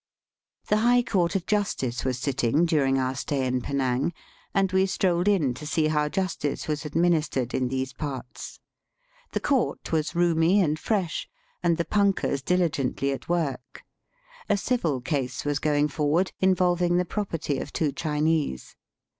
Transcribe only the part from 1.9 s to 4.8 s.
was sitting during our stay in Penang, and